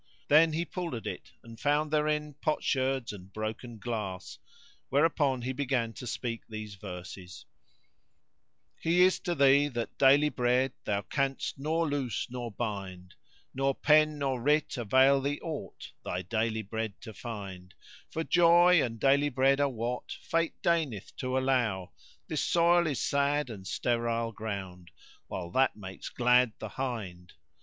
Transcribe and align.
Then 0.29 0.53
he 0.53 0.65
pulled 0.65 0.95
at 0.95 1.05
it 1.05 1.31
and 1.43 1.59
found 1.59 1.91
therein 1.91 2.33
potsherds 2.41 3.13
and 3.13 3.31
broken 3.31 3.77
glass; 3.77 4.39
whereupon 4.89 5.43
he 5.43 5.53
began 5.53 5.93
to 5.93 6.07
speak 6.07 6.41
these 6.49 6.73
verses:— 6.73 7.45
He 8.79 9.03
is 9.03 9.19
to 9.19 9.35
thee 9.35 9.67
that 9.67 9.99
daily 9.99 10.29
bread 10.29 10.73
thou 10.85 11.03
canst 11.03 11.59
nor 11.59 11.87
loose 11.87 12.25
nor 12.31 12.49
bind 12.49 13.13
* 13.35 13.53
Nor 13.53 13.75
pen 13.75 14.17
nor 14.17 14.41
writ 14.41 14.75
avail 14.75 15.21
thee 15.21 15.39
aught 15.41 15.91
thy 16.03 16.23
daily 16.23 16.63
bread 16.63 16.99
to 17.01 17.13
find: 17.13 17.75
For 18.09 18.23
joy 18.23 18.81
and 18.81 18.99
daily 18.99 19.29
bread 19.29 19.59
are 19.61 19.69
what 19.69 20.11
Fate 20.13 20.55
deigneth 20.63 21.15
to 21.17 21.37
allow; 21.37 21.91
* 22.09 22.27
This 22.27 22.41
soil 22.43 22.87
is 22.87 22.99
sad 22.99 23.51
and 23.51 23.67
sterile 23.67 24.31
ground, 24.31 24.89
while 25.27 25.51
that 25.51 25.75
makes 25.75 26.09
glad 26.09 26.53
the 26.57 26.69
hind. 26.69 27.33